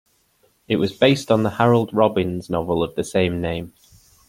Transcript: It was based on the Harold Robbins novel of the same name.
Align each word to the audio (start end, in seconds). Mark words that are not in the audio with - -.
It 0.67 0.77
was 0.77 0.97
based 0.97 1.29
on 1.29 1.43
the 1.43 1.51
Harold 1.51 1.93
Robbins 1.93 2.49
novel 2.49 2.81
of 2.81 2.95
the 2.95 3.03
same 3.03 3.39
name. 3.39 3.73